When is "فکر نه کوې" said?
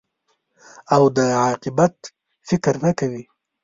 2.47-3.23